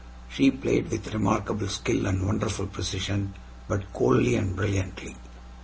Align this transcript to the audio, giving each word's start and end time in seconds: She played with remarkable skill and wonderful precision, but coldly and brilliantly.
She 0.29 0.49
played 0.49 0.89
with 0.89 1.13
remarkable 1.13 1.67
skill 1.67 2.07
and 2.07 2.25
wonderful 2.25 2.65
precision, 2.65 3.35
but 3.67 3.93
coldly 3.93 4.33
and 4.33 4.55
brilliantly. 4.55 5.15